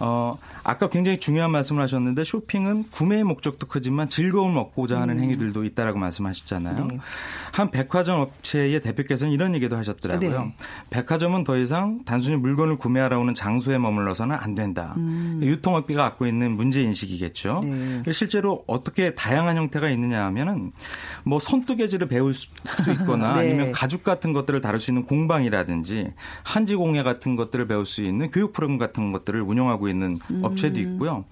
[0.00, 5.22] 어, 아까 굉장히 중요한 말씀을 하셨는데 쇼핑은 구매의 목적도 크지만 즐거움을 얻고자 하는 음.
[5.22, 6.86] 행위들도 있다라고 말씀하셨잖아요.
[6.86, 6.98] 네.
[7.52, 10.42] 한 백화점 업체의 대표께서는 이런 얘기도 하셨더라고요.
[10.44, 10.54] 네.
[10.88, 14.94] 백화점은 더 이상 단순히 물건을 구매하러 오는 장소에 머물러서는 안 된다.
[14.96, 15.40] 음.
[15.42, 17.60] 유통업계가 갖고 있는 문제 인식이겠죠.
[17.62, 18.12] 네.
[18.12, 20.72] 실제로 어떻게 다양한 형태가 있느냐 하면은
[21.24, 22.48] 뭐 손뜨개질을 배울 수
[22.92, 23.40] 있거나 네.
[23.40, 28.30] 아니면 가죽 같은 것들을 다룰 수 있는 공방이라든지 한지 공예 같은 것들을 배울 수 있는
[28.30, 30.40] 교육 프로그램 같은 것들을 운영하고 있는 음.
[30.44, 31.24] 업체도 있고요.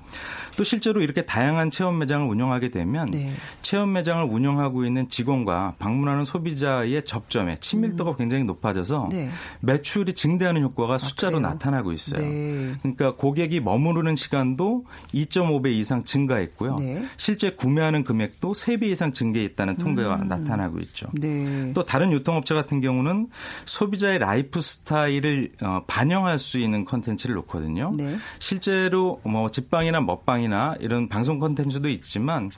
[0.59, 3.31] 또 실제로 이렇게 다양한 체험 매장을 운영하게 되면 네.
[3.63, 8.17] 체험 매장을 운영하고 있는 직원과 방문하는 소비자의 접점에 친밀도가 음.
[8.17, 9.31] 굉장히 높아져서 네.
[9.61, 12.21] 매출이 증대하는 효과가 아, 숫자로 아, 나타나고 있어요.
[12.21, 12.75] 네.
[12.83, 16.77] 그러니까 고객이 머무르는 시간도 2.5배 이상 증가했고요.
[16.81, 17.05] 네.
[17.17, 20.29] 실제 구매하는 금액도 3배 이상 증가했다는 통계가 음.
[20.29, 21.07] 나타나고 있죠.
[21.13, 21.73] 네.
[21.73, 23.29] 또 다른 유통업체 같은 경우는
[23.65, 27.93] 소비자의 라이프 스타일을 어, 반영할 수 있는 컨텐츠를 놓거든요.
[28.49, 28.55] 네.
[28.55, 32.49] 실제로 뭐 집방이나 먹방이나 이런 방송 콘텐츠도 있지만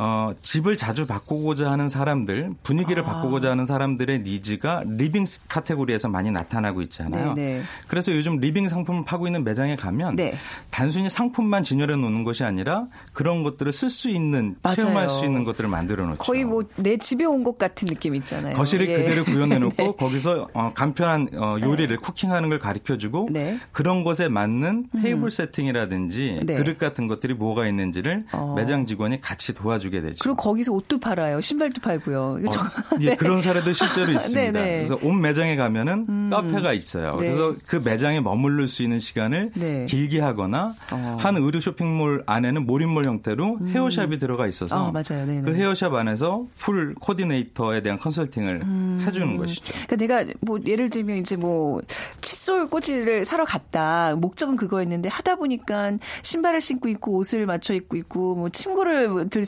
[0.00, 3.06] 어, 집을 자주 바꾸고자 하는 사람들, 분위기를 아.
[3.06, 7.34] 바꾸고자 하는 사람들의 needs가 living 카테고리에서 많이 나타나고 있잖아요.
[7.34, 7.58] 네네.
[7.58, 7.62] 네.
[7.88, 10.34] 그래서 요즘 living 상품을 팔고 있는 매장에 가면 네.
[10.70, 14.76] 단순히 상품만 진열해 놓는 것이 아니라 그런 것들을 쓸 수 있는 맞아요.
[14.76, 16.18] 체험할 수 있는 것들을 만들어 놓죠.
[16.18, 18.54] 거의 뭐 내 집에 온 것 같은 느낌 있잖아요.
[18.54, 18.98] 거실을 예.
[18.98, 19.92] 그대로 구현해 놓고 네.
[19.98, 21.96] 거기서 어, 간편한 어, 요리를 네.
[21.96, 23.58] cooking하는 걸 가르쳐 주고 네.
[23.72, 25.30] 그런 것에 맞는 테이블 음.
[25.30, 26.56] 세팅이라든지 네.
[26.56, 28.54] 그릇 같은 것들이 뭐가 있는지를 어.
[28.56, 30.18] 매장 직원이 같이 도와주고 주게 되죠.
[30.20, 31.40] 그리고 거기서 옷도 팔아요.
[31.40, 32.20] 신발도 팔고요.
[32.20, 32.38] 어,
[33.00, 34.52] 예, 그런 사례도 실제로 있습니다.
[34.52, 34.76] 네, 네.
[34.76, 36.30] 그래서 옷 매장에 가면은 음.
[36.30, 37.10] 카페가 있어요.
[37.12, 37.30] 네.
[37.30, 39.86] 그래서 그 매장에 머무를 수 있는 시간을 네.
[39.86, 41.16] 길게 하거나 어.
[41.18, 43.68] 한 의류 쇼핑몰 안에는 몰입몰 형태로 음.
[43.68, 45.26] 헤어샵이 들어가 있어서 어, 맞아요.
[45.42, 49.04] 그 헤어샵 안에서 풀 코디네이터에 대한 컨설팅을 음.
[49.06, 49.74] 해주는 것이죠.
[49.86, 51.80] 그러니까 내가 뭐 예를 들면 이제 뭐
[52.20, 54.14] 칫솔 꽂이를 사러 갔다.
[54.16, 59.46] 목적은 그거였는데 하다 보니까 신발을 신고 있고 옷을 맞춰 입고 있고 뭐 침구를 들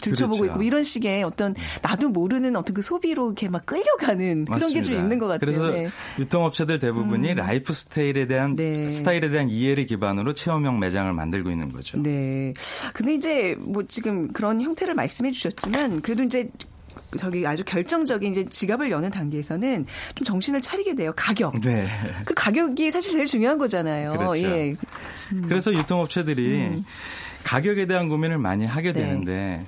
[0.00, 0.52] 들춰보고 그렇죠.
[0.54, 4.46] 있고 이런 식의 어떤 나도 모르는 어떤 그 소비로 이렇게 막 끌려가는.
[4.46, 5.40] 그런 게 좀 있는 것 같아요.
[5.40, 5.88] 그래서 네.
[6.18, 7.34] 유통업체들 대부분이 음.
[7.36, 8.88] 라이프 스타일에 대한 네.
[8.88, 12.00] 스타일에 대한 이해를 기반으로 체험형 매장을 만들고 있는 거죠.
[12.00, 12.52] 네.
[12.92, 16.48] 근데 이제 뭐 지금 그런 형태를 말씀해 주셨지만 그래도 이제
[17.18, 21.12] 저기 아주 결정적인 이제 지갑을 여는 단계에서는 좀 정신을 차리게 돼요.
[21.16, 21.58] 가격.
[21.60, 21.88] 네.
[22.24, 24.12] 그 가격이 사실 제일 중요한 거잖아요.
[24.12, 24.42] 그렇죠.
[24.42, 24.74] 예.
[25.32, 25.44] 음.
[25.48, 26.84] 그래서 유통업체들이 음.
[27.46, 29.02] 가격에 대한 고민을 많이 하게 네.
[29.02, 29.64] 되는데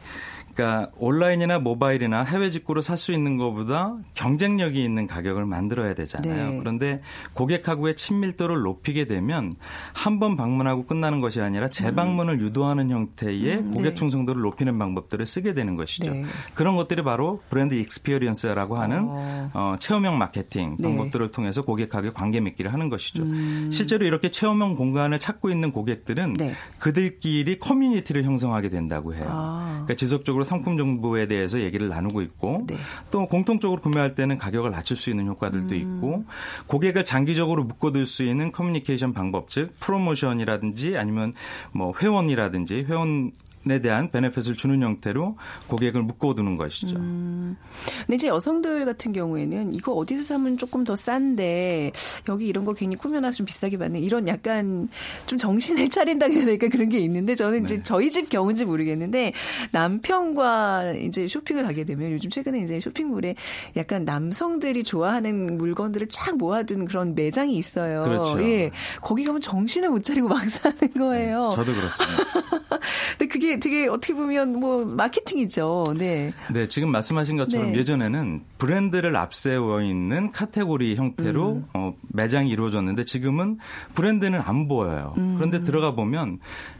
[0.58, 6.50] 그러니까 온라인이나 모바일이나 해외 직구로 살 수 있는 것보다 경쟁력이 있는 가격을 만들어야 되잖아요.
[6.50, 6.58] 네.
[6.58, 7.00] 그런데
[7.34, 9.54] 고객하고의 친밀도를 높이게 되면
[9.94, 12.40] 한 번 방문하고 끝나는 것이 아니라 재방문을 음.
[12.40, 13.94] 유도하는 형태의 음, 고객 네.
[13.94, 16.10] 충성도를 높이는 방법들을 쓰게 되는 것이죠.
[16.10, 16.24] 네.
[16.54, 19.50] 그런 것들이 바로 brand experience라고 하는 어.
[19.54, 20.88] 어, 체험형 마케팅 네.
[20.88, 23.22] 방법들을 통해서 고객하고 관계 맺기를 하는 것이죠.
[23.22, 23.70] 음.
[23.72, 26.52] 실제로 이렇게 체험형 공간을 찾고 있는 고객들은 네.
[26.80, 29.26] 그들끼리 커뮤니티를 형성하게 된다고 해요.
[29.28, 29.68] 아.
[29.84, 32.76] 그러니까 지속적으로 상품 정보에 대해서 얘기를 나누고 있고 네.
[33.10, 35.80] 또 공통적으로 구매할 때는 가격을 낮출 수 있는 효과들도 음.
[35.80, 36.24] 있고
[36.66, 41.34] 고객을 장기적으로 묶어둘 수 있는 커뮤니케이션 방법 즉 프로모션이라든지 아니면
[41.72, 43.32] 뭐 회원이라든지 회원
[43.70, 45.36] 에 대한 베네핏을 주는 형태로
[45.68, 46.96] 고객을 묶어두는 것이죠.
[46.96, 47.56] 음.
[48.00, 51.92] 근데 이제 여성들 같은 경우에는 이거 어디서 사면 조금 더 싼데
[52.28, 54.88] 여기 이런 거 괜히 꾸며놔서 좀 비싸게 받는 이런 약간
[55.26, 57.82] 좀 정신을 차린다 그래야 될까 그런 게 있는데 저는 이제 네.
[57.82, 59.32] 저희 집 경우인지 모르겠는데
[59.72, 63.34] 남편과 이제 쇼핑을 가게 되면 요즘 최근에 이제 쇼핑몰에
[63.76, 68.02] 약간 남성들이 좋아하는 물건들을 쫙 모아둔 그런 매장이 있어요.
[68.04, 68.42] 그렇죠.
[68.42, 68.70] 예.
[69.00, 71.50] 거기 가면 정신을 못 차리고 막 사는 거예요.
[71.52, 72.24] 저도 그렇습니다.
[73.18, 75.84] 근데 그게 되게 어떻게 보면 뭐 마케팅이죠.
[75.96, 76.32] 네.
[76.52, 77.78] 네, 지금 말씀하신 것처럼 네.
[77.78, 81.66] 예전에는 브랜드를 앞세워 있는 카테고리 형태로 음.
[81.74, 83.58] 어, 매장이 이루어졌는데 지금은
[83.94, 85.14] 브랜드는 안 보여요.
[85.18, 85.34] 음.
[85.36, 86.38] 그런데 들어가 보면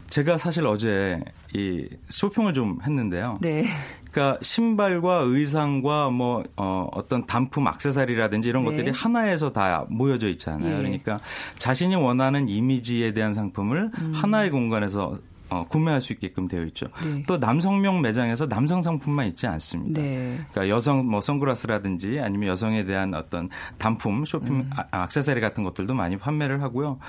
[0.09, 1.19] 제가 사실 어제
[1.53, 3.37] 이 쇼핑을 좀 했는데요.
[3.41, 3.67] 네.
[4.11, 8.71] 그러니까 신발과 의상과 뭐 어, 어떤 단품 액세서리라든지 이런 네.
[8.71, 10.77] 것들이 하나에서 다 모여져 있잖아요.
[10.77, 10.77] 네.
[10.77, 11.19] 그러니까
[11.59, 14.11] 자신이 원하는 이미지에 대한 상품을 음.
[14.15, 16.87] 하나의 공간에서 어, 구매할 수 있게끔 되어 있죠.
[17.03, 17.23] 네.
[17.27, 20.01] 또 남성용 매장에서 남성 상품만 있지 않습니다.
[20.01, 20.39] 네.
[20.51, 24.69] 그러니까 여성 뭐 선글라스라든지 아니면 여성에 대한 어떤 단품, 쇼핑, 음.
[24.75, 26.99] 아, 액세서리 같은 것들도 많이 판매를 하고요.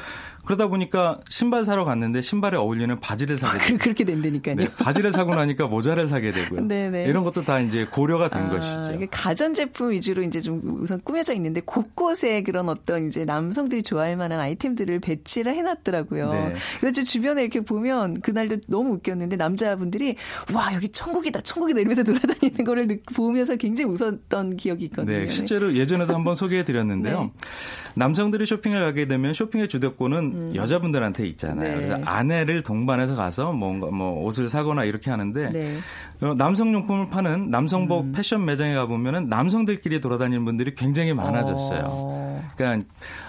[0.45, 4.57] 그러다 보니까 신발 사러 갔는데 신발에 어울리는 바지를 사게 되고 그렇게 된다니까요.
[4.57, 6.67] 네, 바지를 사고 나니까 모자를 사게 되고요.
[6.67, 7.05] 네네.
[7.05, 9.07] 이런 것도 다 이제 고려가 된 아, 것이죠.
[9.11, 14.41] 가전 제품 위주로 이제 좀 우선 꾸며져 있는데 곳곳에 그런 어떤 이제 남성들이 좋아할 만한
[14.41, 16.33] 아이템들을 배치를 해놨더라고요.
[16.33, 16.55] 네.
[16.81, 20.17] 그래서 좀 주변에 이렇게 보면 그 날도 너무 웃겼는데 남자분들이
[20.53, 25.19] 와 여기 천국이다 천국이다 이러면서 돌아다니는 거를 보면서 굉장히 웃었던 기억이 있거든요.
[25.19, 27.21] 네, 실제로 예전에도 한번 소개해드렸는데요.
[27.21, 27.31] 네.
[27.95, 30.53] 남성들이 쇼핑을 가게 되면 쇼핑의 주도권은 음.
[30.55, 31.69] 여자분들한테 있잖아요.
[31.69, 31.75] 네.
[31.75, 35.77] 그래서 아내를 동반해서 가서 뭔가 뭐 옷을 사거나 이렇게 하는데 네.
[36.21, 38.13] 어, 남성용품을 파는 남성복 음.
[38.13, 41.85] 패션 매장에 가보면은 남성들끼리 돌아다니는 분들이 굉장히 많아졌어요.
[41.87, 42.51] 어.
[42.57, 42.87] 그러니까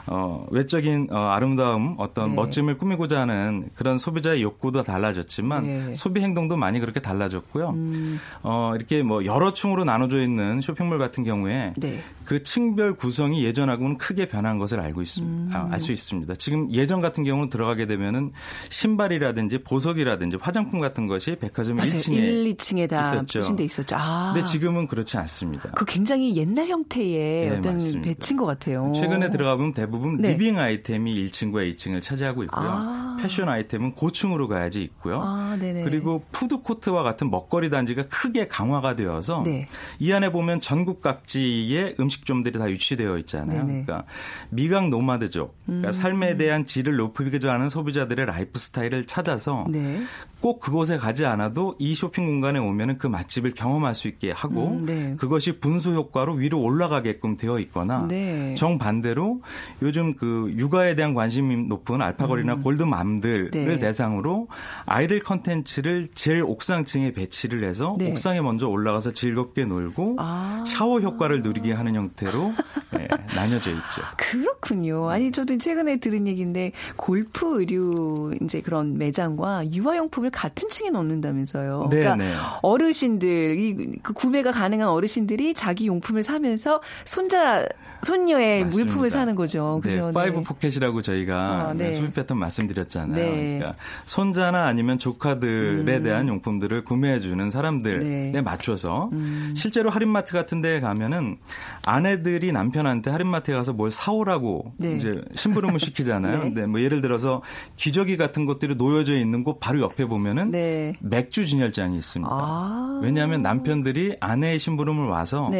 [0.08, 2.36] 어, 외적인 어, 아름다움, 어떤 네.
[2.36, 5.96] 멋짐을 꾸미고자 하는 그런 소비자의 욕구도 달라졌지만 네.
[5.96, 7.70] 소비 행동도 많이 그렇게 달라졌고요.
[7.70, 8.20] 음.
[8.44, 12.00] 어, 이렇게 뭐 여러 층으로 나눠져 있는 쇼핑몰 같은 경우에 네.
[12.26, 15.32] 그 층별 구성이 예전하고는 크게 변한 것을 알고 있습니다.
[15.32, 15.56] 음.
[15.56, 16.36] 아, 알수 있습니다.
[16.36, 18.32] 지금 예전 같은 경우는 들어가게 되면은
[18.70, 21.92] 신발이라든지 보석이라든지 화장품 같은 것이 백화점 맞아요.
[21.92, 23.56] 1층에 1, 2층에 다 있었죠.
[23.56, 23.96] 돼 있었죠.
[23.98, 24.32] 아.
[24.34, 25.72] 근데 지금은 그렇지 않습니다.
[25.72, 28.02] 그 굉장히 옛날 형태의 네, 어떤 맞습니다.
[28.08, 28.94] 배치인 것 같아요.
[28.96, 29.91] 최근에 들어가 보면 대부분
[30.22, 30.34] 네.
[30.34, 32.70] living 아이템이 1층과 2층을 차지하고 있고요.
[32.70, 33.11] 아.
[33.22, 35.22] 패션 아이템은 고층으로 가야지 있고요.
[35.24, 39.68] 아, 그리고 푸드 코트와 같은 먹거리 단지가 크게 강화가 되어서 네.
[40.00, 43.66] 이 안에 보면 전국 각지의 음식점들이 다 위치되어 있잖아요.
[43.66, 43.86] 네네.
[43.86, 44.04] 그러니까
[44.50, 45.92] 미각 노마드족, 그러니까 음.
[45.92, 50.02] 삶에 대한 질을 높이고자 하는 소비자들의 라이프 스타일을 찾아서 네.
[50.40, 54.86] 꼭 그곳에 가지 않아도 이 쇼핑 공간에 오면은 그 맛집을 경험할 수 있게 하고 음,
[54.86, 55.16] 네.
[55.18, 58.56] 그것이 분수 효과로 위로 올라가게끔 되어 있거나 네.
[58.56, 59.42] 정반대로
[59.84, 62.62] 요즘 그 육아에 대한 관심이 높은 알파걸이나 음.
[62.64, 63.76] 골드맘 들을 네.
[63.80, 64.48] 대상으로
[64.86, 68.10] 아이들 컨텐츠를 제일 옥상층에 배치를 해서 네.
[68.12, 70.64] 옥상에 먼저 올라가서 즐겁게 놀고 아.
[70.68, 72.54] 샤워 효과를 누리게 하는 형태로
[72.92, 74.02] 네, 나뉘어져 있죠.
[74.18, 75.10] 그렇군요.
[75.10, 81.88] 아니 저도 최근에 들은 얘기인데 골프 의류 이제 그런 매장과 유아용품을 같은 층에 넣는다면서요.
[81.92, 82.34] 네, 그러니까 네.
[82.62, 83.72] 어르신들 이
[84.04, 87.66] 그 구매가 가능한 어르신들이 자기 용품을 사면서 손자
[88.04, 88.86] 손녀의 맞습니다.
[88.86, 89.80] 물품을 사는 거죠.
[89.84, 90.08] 그죠?
[90.08, 91.94] 네, five pocket이라고 저희가 아, 네.
[91.94, 93.01] 소비 패턴 말씀드렸잖아요.
[93.10, 93.58] 네.
[93.60, 93.74] 그러니까
[94.06, 96.04] 손자나 아니면 조카들에 음.
[96.04, 98.42] 대한 용품들을 구매해 주는 사람들에 네.
[98.42, 99.54] 맞춰서 음.
[99.56, 101.38] 실제로 할인마트 같은 데 가면은
[101.86, 104.96] 아내들이 남편한테 할인마트에 가서 뭘 사오라고 네.
[104.96, 106.52] 이제 심부름을 시키잖아요.
[106.56, 106.66] 네.
[106.66, 107.42] 뭐 예를 들어서
[107.76, 110.94] 기저귀 같은 것들이 놓여져 있는 곳 바로 옆에 보면은 네.
[111.00, 112.32] 맥주 진열장이 있습니다.
[112.32, 113.00] 아.
[113.04, 115.52] 왜냐하면 남편들이 아내의 심부름을 와서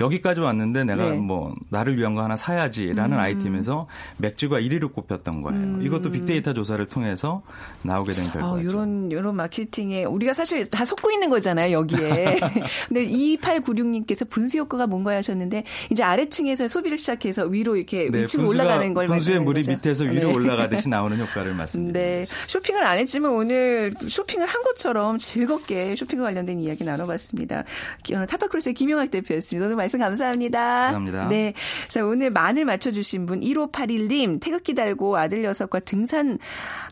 [0.00, 3.20] 여기까지 왔는데 내가 뭐 나를 위한 거 하나 사야지라는 음.
[3.20, 3.86] 아이템에서
[4.16, 5.60] 맥주가 1위로 꼽혔던 거예요.
[5.60, 5.82] 음.
[5.82, 7.42] 이것도 빅데이터 조사를 통해서
[7.82, 8.46] 나오게 된 결과죠.
[8.46, 12.38] 어, 이런 이런 마케팅에 우리가 사실 다 속고 있는 거잖아요 여기에.
[12.88, 18.92] 근데 2896님께서 분수 효과가 뭔가 하셨는데 이제 아래층에서 소비를 시작해서 위로 이렇게 네, 위층 올라가는
[18.92, 19.70] 걸 분수의 물이 거죠.
[19.72, 20.34] 밑에서 위로 네.
[20.34, 21.98] 올라가듯이 나오는 효과를 말씀드립니다.
[21.98, 27.64] 네, 쇼핑을 안 했지만 오늘 쇼핑을 한 것처럼 즐겁게 쇼핑과 관련된 이야기 나눠봤습니다.
[28.14, 29.66] 어, 타파크로스의 김용학 대표였습니다.
[29.66, 30.60] 오늘 말씀 감사합니다.
[30.92, 31.28] 감사합니다.
[31.28, 31.54] 네,
[31.88, 36.38] 자 오늘 만을 맞춰주신 분 1581님 태극기 달고 아들 녀석과 등산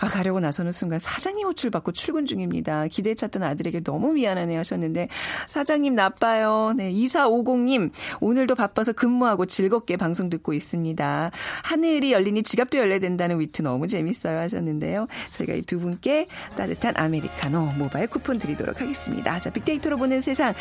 [0.00, 2.88] 아, 가려고 나서는 순간 사장님 호출 받고 출근 중입니다.
[2.88, 5.08] 기대 찾던 아들에게 너무 미안하네 하셨는데
[5.48, 6.72] 사장님 나빠요.
[6.76, 11.30] 네, 2450님 오늘도 바빠서 근무하고 즐겁게 방송 듣고 있습니다.
[11.62, 15.06] 하늘이 열리니 지갑도 열려야 된다는 위트 너무 재밌어요 하셨는데요.
[15.32, 19.38] 저희가 이 두 분께 따뜻한 아메리카노 모바일 쿠폰 드리도록 하겠습니다.
[19.38, 20.54] 자, 빅데이터로 보는 세상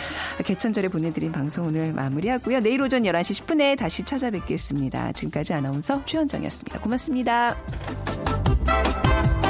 [0.44, 2.60] 개천절에 보내드린 방송 오늘 마무리하고요.
[2.60, 5.14] 내일 오전 11시 10분에 다시 찾아뵙겠습니다.
[5.14, 6.80] 지금까지 아나운서 최원정이었습니다.
[6.82, 7.56] 고맙습니다.
[9.24, 9.47] Bye.